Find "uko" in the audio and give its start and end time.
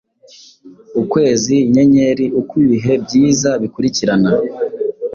2.41-2.51